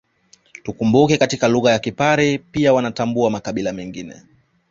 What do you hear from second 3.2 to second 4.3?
makabila mengine